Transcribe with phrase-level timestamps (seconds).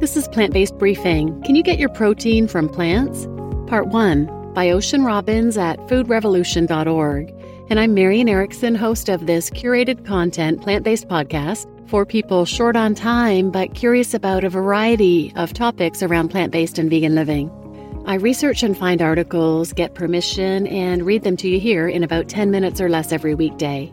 [0.00, 1.42] This is Plant Based Briefing.
[1.42, 3.26] Can you get your protein from plants?
[3.68, 7.34] Part 1 by Ocean Robbins at foodrevolution.org.
[7.68, 12.76] And I'm Marian Erickson, host of this curated content plant based podcast for people short
[12.76, 17.50] on time but curious about a variety of topics around plant based and vegan living.
[18.06, 22.28] I research and find articles, get permission, and read them to you here in about
[22.28, 23.90] 10 minutes or less every weekday.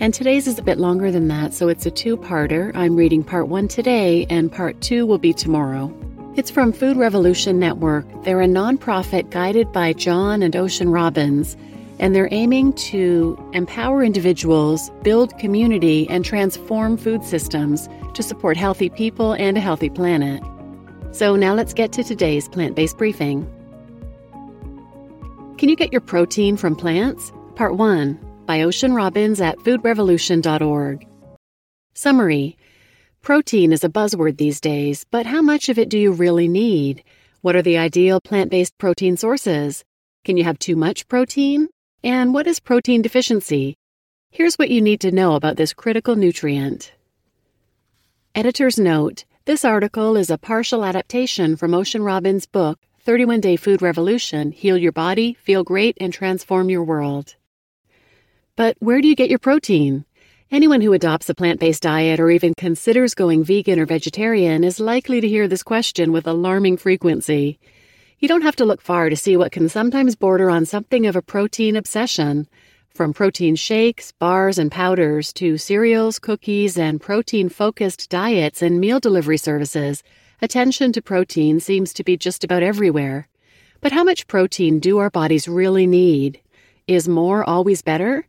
[0.00, 2.70] And today's is a bit longer than that, so it's a two parter.
[2.76, 5.92] I'm reading part one today, and part two will be tomorrow.
[6.36, 8.06] It's from Food Revolution Network.
[8.22, 11.56] They're a nonprofit guided by John and Ocean Robbins,
[11.98, 18.90] and they're aiming to empower individuals, build community, and transform food systems to support healthy
[18.90, 20.40] people and a healthy planet.
[21.10, 23.52] So now let's get to today's plant based briefing.
[25.58, 27.32] Can you get your protein from plants?
[27.56, 31.06] Part 1 by Ocean Robbins at foodrevolution.org.
[31.92, 32.56] Summary
[33.20, 37.04] Protein is a buzzword these days, but how much of it do you really need?
[37.42, 39.84] What are the ideal plant based protein sources?
[40.24, 41.68] Can you have too much protein?
[42.02, 43.76] And what is protein deficiency?
[44.30, 46.94] Here's what you need to know about this critical nutrient.
[48.34, 53.82] Editor's note this article is a partial adaptation from Ocean Robbins' book, 31 Day Food
[53.82, 57.34] Revolution Heal Your Body, Feel Great, and Transform Your World.
[58.58, 60.04] But where do you get your protein?
[60.50, 64.80] Anyone who adopts a plant based diet or even considers going vegan or vegetarian is
[64.80, 67.60] likely to hear this question with alarming frequency.
[68.18, 71.14] You don't have to look far to see what can sometimes border on something of
[71.14, 72.48] a protein obsession.
[72.92, 78.98] From protein shakes, bars, and powders to cereals, cookies, and protein focused diets and meal
[78.98, 80.02] delivery services,
[80.42, 83.28] attention to protein seems to be just about everywhere.
[83.80, 86.40] But how much protein do our bodies really need?
[86.88, 88.26] Is more always better?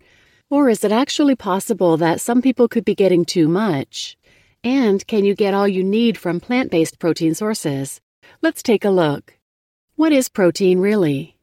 [0.52, 4.18] Or is it actually possible that some people could be getting too much?
[4.64, 8.02] And can you get all you need from plant based protein sources?
[8.42, 9.38] Let's take a look.
[9.96, 11.38] What is protein really?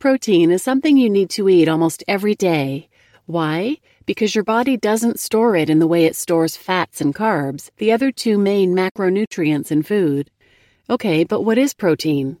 [0.00, 2.88] Protein is something you need to eat almost every day.
[3.26, 3.76] Why?
[4.06, 7.92] Because your body doesn't store it in the way it stores fats and carbs, the
[7.92, 10.30] other two main macronutrients in food.
[10.90, 12.38] Okay, but what is protein?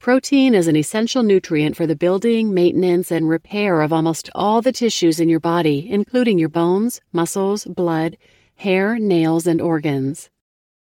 [0.00, 4.72] Protein is an essential nutrient for the building, maintenance, and repair of almost all the
[4.72, 8.16] tissues in your body, including your bones, muscles, blood,
[8.54, 10.30] hair, nails, and organs.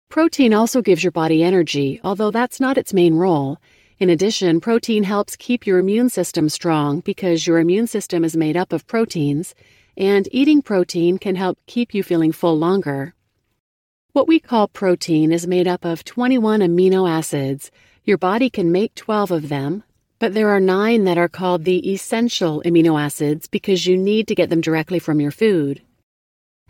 [0.10, 3.60] Protein also gives your body energy, although that's not its main role.
[3.98, 8.58] In addition, protein helps keep your immune system strong because your immune system is made
[8.58, 9.56] up of proteins,
[9.96, 13.14] and eating protein can help keep you feeling full longer.
[14.12, 17.72] What we call protein is made up of 21 amino acids,
[18.08, 19.84] your body can make 12 of them,
[20.18, 24.34] but there are nine that are called the essential amino acids because you need to
[24.34, 25.82] get them directly from your food.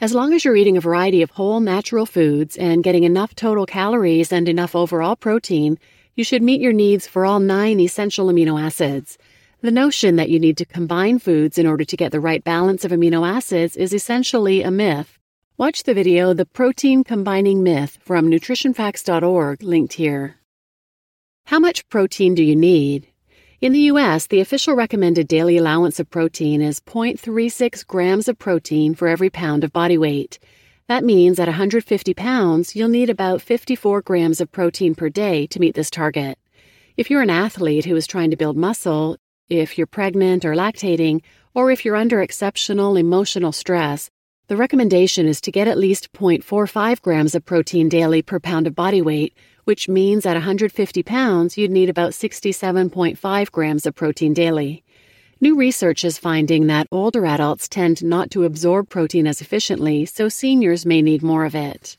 [0.02, 3.68] As long as you're eating a variety of whole natural foods and getting enough total
[3.68, 5.78] calories and enough overall protein,
[6.16, 9.20] you should meet your needs for all nine essential amino acids.
[9.62, 12.84] The notion that you need to combine foods in order to get the right balance
[12.84, 15.20] of amino acids is essentially a myth.
[15.56, 20.37] Watch the video The Protein Combining Myth from nutritionfacts.org linked here.
[21.48, 23.08] How much protein do you need?
[23.62, 28.94] In the U.S., the official recommended daily allowance of protein is 0.36 grams of protein
[28.94, 30.40] for every pound of body weight.
[30.90, 35.60] That means at 150 pounds, you'll need about 54 grams of protein per day to
[35.62, 36.38] meet this target.
[36.98, 39.16] If you're an athlete who is trying to build muscle,
[39.48, 41.22] if you're pregnant or lactating,
[41.56, 44.10] or if you're under exceptional emotional stress,
[44.48, 48.76] the recommendation is to get at least 0.45 grams of protein daily per pound of
[48.76, 49.36] body weight,
[49.66, 54.84] which means at 150 pounds, you'd need about 67.5 grams of protein daily.
[55.42, 60.30] New research is finding that older adults tend not to absorb protein as efficiently, so
[60.30, 61.98] seniors may need more of it.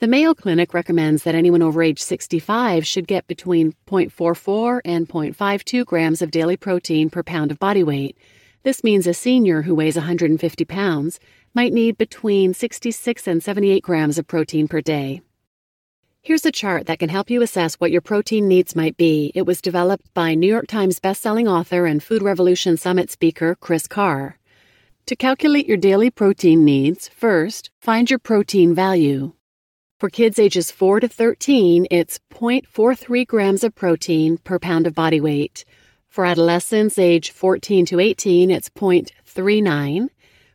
[0.00, 5.86] The Mayo Clinic recommends that anyone over age 65 should get between 0.44 and 0.52
[5.86, 8.18] grams of daily protein per pound of body weight.
[8.62, 11.18] This means a senior who weighs 150 pounds
[11.54, 15.22] might need between 66 and 78 grams of protein per day.
[16.20, 19.32] Here's a chart that can help you assess what your protein needs might be.
[19.34, 23.86] It was developed by New York Times bestselling author and Food Revolution Summit speaker Kris
[23.86, 24.36] Carr.
[25.06, 29.32] To calculate your daily protein needs, first, find your protein value.
[29.98, 35.20] For kids ages 4 to 13, it's 0.43 grams of protein per pound of body
[35.22, 35.64] weight.
[36.10, 40.08] For adolescents age 14 to 18, it's 0.39.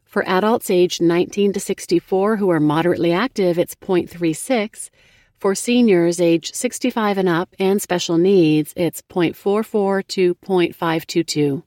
[0.04, 4.90] For adults aged 19 to 64 who are moderately active, it's 0.36.
[5.40, 11.63] For seniors age 65 and up and special needs, it's 0.44 to 0.522.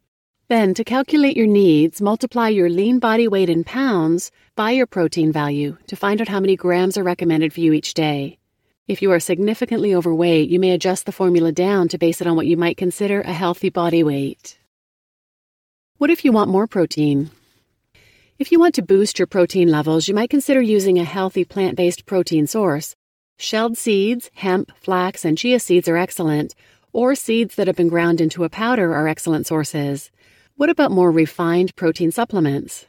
[0.48, 5.32] Then, to calculate your needs, multiply your lean body weight in pounds by your protein
[5.32, 8.38] value to find out how many grams are recommended for you each day.
[8.88, 12.36] If you are significantly overweight, you may adjust the formula down to base it on
[12.36, 14.58] what you might consider a healthy body weight.
[15.98, 17.30] What if you want more protein?
[18.38, 21.76] If you want to boost your protein levels, you might consider using a healthy plant
[21.76, 22.96] based protein source.
[23.36, 26.54] Shelled seeds, hemp, flax, and chia seeds are excellent,
[26.94, 30.10] or seeds that have been ground into a powder are excellent sources.
[30.56, 32.86] What about more refined protein supplements?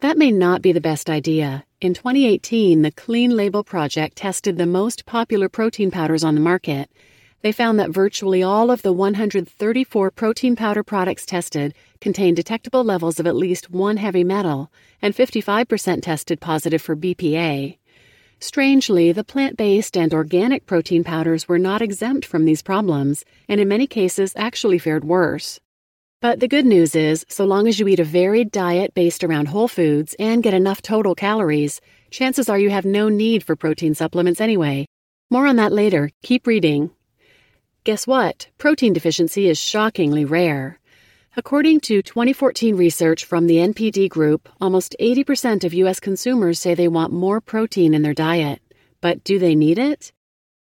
[0.00, 1.65] That may not be the best idea.
[1.78, 6.90] In 2018, the Clean Label Project tested the most popular protein powders on the market.
[7.42, 13.20] They found that virtually all of the 134 protein powder products tested contained detectable levels
[13.20, 17.76] of at least one heavy metal, and 55% tested positive for BPA.
[18.40, 23.60] Strangely, the plant based and organic protein powders were not exempt from these problems, and
[23.60, 25.60] in many cases actually fared worse.
[26.26, 29.46] But the good news is, so long as you eat a varied diet based around
[29.46, 31.80] whole foods and get enough total calories,
[32.10, 34.86] chances are you have no need for protein supplements anyway.
[35.30, 36.10] More on that later.
[36.24, 36.90] Keep reading.
[37.84, 38.48] Guess what?
[38.58, 40.80] Protein deficiency is shockingly rare.
[41.36, 46.00] According to 2014 research from the NPD Group, almost 80% of U.S.
[46.00, 48.60] consumers say they want more protein in their diet.
[49.00, 50.10] But do they need it?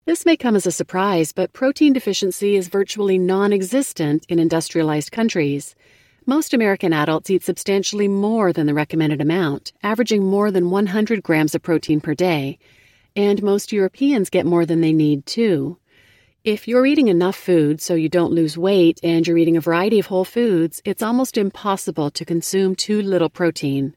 [0.06, 5.14] This may come as a surprise, but protein deficiency is virtually non existent in industrialized
[5.14, 5.76] countries.
[6.26, 11.56] Most American adults eat substantially more than the recommended amount, averaging more than 100 grams
[11.56, 12.60] of protein per day,
[13.16, 15.78] and most Europeans get more than they need too.
[16.44, 20.00] If you're eating enough food so you don't lose weight and you're eating a variety
[20.00, 23.96] of whole foods, it's almost impossible to consume too little protein.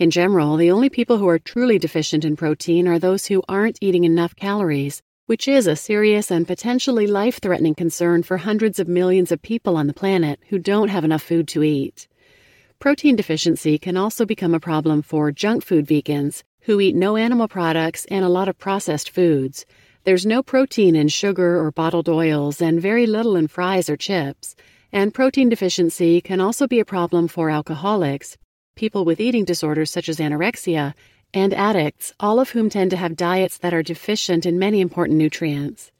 [0.00, 3.78] In general, the only people who are truly deficient in protein are those who aren't
[3.80, 8.86] eating enough calories, which is a serious and potentially life threatening concern for hundreds of
[8.86, 12.06] millions of people on the planet who don't have enough food to eat.
[12.78, 17.48] Protein deficiency can also become a problem for junk food vegans who eat no animal
[17.48, 19.64] products and a lot of processed foods.
[20.04, 24.54] There's no protein in sugar or bottled oils and very little in fries or chips.
[24.92, 28.36] And protein deficiency can also be a problem for alcoholics,
[28.76, 30.92] people with eating disorders such as anorexia,
[31.34, 35.18] and addicts, all of whom tend to have diets that are deficient in many important
[35.18, 35.90] nutrients.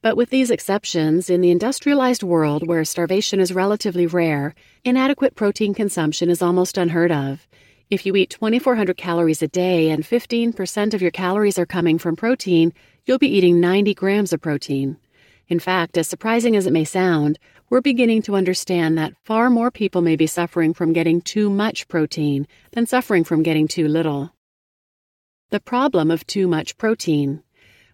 [0.00, 5.74] But with these exceptions, in the industrialized world where starvation is relatively rare, inadequate protein
[5.74, 7.46] consumption is almost unheard of.
[7.90, 12.16] If you eat 2,400 calories a day and 15% of your calories are coming from
[12.16, 12.72] protein,
[13.04, 14.96] you'll be eating 90 grams of protein.
[15.48, 17.38] In fact, as surprising as it may sound,
[17.68, 21.86] we're beginning to understand that far more people may be suffering from getting too much
[21.88, 24.32] protein than suffering from getting too little.
[25.52, 27.42] The problem of too much protein.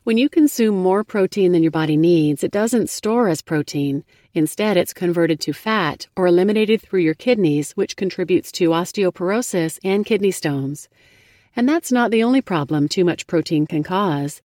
[0.05, 4.05] When you consume more protein than your body needs, it doesn't store as protein.
[4.33, 10.07] Instead, it's converted to fat or eliminated through your kidneys, which contributes to osteoporosis and
[10.07, 10.89] kidney stones.
[11.57, 14.41] And that's not the only problem too much protein can cause.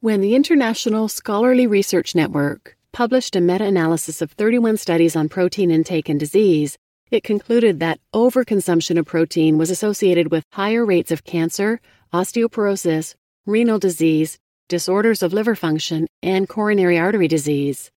[0.00, 5.70] When the International Scholarly Research Network published a meta analysis of 31 studies on protein
[5.70, 6.76] intake and disease,
[7.12, 11.78] it concluded that overconsumption of protein was associated with higher rates of cancer,
[12.12, 13.14] osteoporosis,
[13.46, 14.38] renal disease,
[14.68, 17.90] disorders of liver function, and coronary artery disease.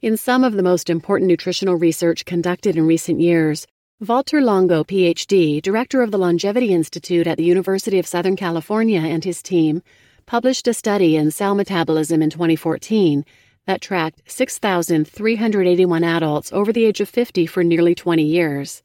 [0.00, 3.66] In some of the most important nutritional research conducted in recent years,
[4.06, 9.24] Walter Longo, PhD, director of the Longevity Institute at the University of Southern California, and
[9.24, 9.82] his team
[10.26, 13.24] published a study in Cell Metabolism in 2014
[13.66, 18.82] that tracked 6,381 adults over the age of 50 for nearly 20 years.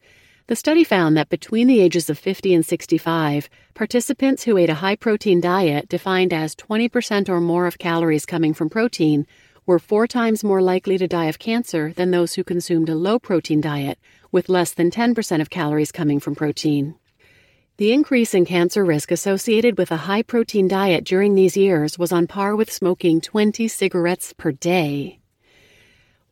[0.50, 4.82] The study found that between the ages of 50 and 65, participants who ate a
[4.82, 9.28] high protein diet, defined as 20% or more of calories coming from protein,
[9.64, 13.20] were four times more likely to die of cancer than those who consumed a low
[13.20, 13.96] protein diet,
[14.32, 16.96] with less than 10% of calories coming from protein.
[17.76, 22.10] The increase in cancer risk associated with a high protein diet during these years was
[22.10, 25.19] on par with smoking 20 cigarettes per day.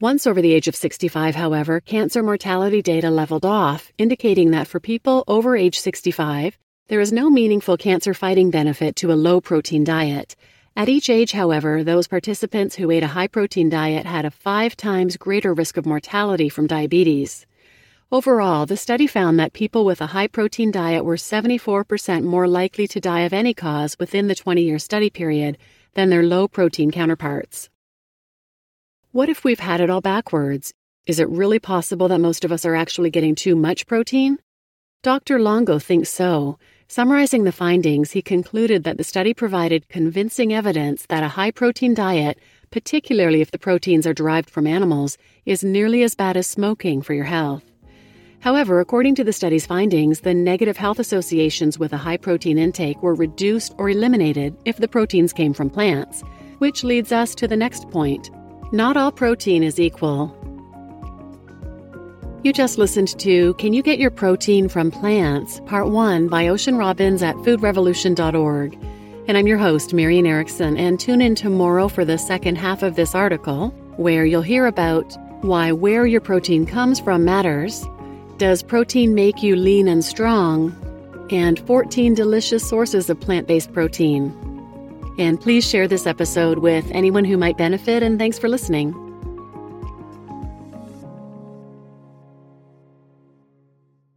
[0.00, 4.78] Once over the age of 65, however, cancer mortality data leveled off, indicating that for
[4.78, 9.82] people over age 65, there is no meaningful cancer fighting benefit to a low protein
[9.82, 10.36] diet.
[10.76, 14.76] At each age, however, those participants who ate a high protein diet had a five
[14.76, 17.44] times greater risk of mortality from diabetes.
[18.12, 22.86] Overall, the study found that people with a high protein diet were 74% more likely
[22.86, 25.58] to die of any cause within the 20 year study period
[25.94, 27.68] than their low protein counterparts.
[29.12, 30.74] What if we've had it all backwards?
[31.06, 34.36] Is it really possible that most of us are actually getting too much protein?
[35.02, 35.40] Dr.
[35.40, 36.58] Longo thinks so.
[36.88, 41.94] Summarizing the findings, he concluded that the study provided convincing evidence that a high protein
[41.94, 42.38] diet,
[42.70, 47.14] particularly if the proteins are derived from animals, is nearly as bad as smoking for
[47.14, 47.64] your health.
[48.40, 53.02] However, according to the study's findings, the negative health associations with a high protein intake
[53.02, 56.22] were reduced or eliminated if the proteins came from plants.
[56.58, 58.30] which leads us to the next point.
[58.70, 60.34] Not all protein is equal.
[62.42, 65.62] You just listened to Can You Get Your Protein from Plants?
[65.64, 68.78] Part 1 by Ocean Robbins at foodrevolution.org.
[69.26, 72.94] And I'm your host, Marian Erickson, and tune in tomorrow for the second half of
[72.94, 77.86] this article, where you'll hear about why where your protein comes from matters,
[78.36, 80.76] does protein make you lean and strong,
[81.30, 84.47] and 14 delicious sources of plant based protein.
[85.18, 89.07] And please share this episode with anyone who might benefit, and thanks for listening.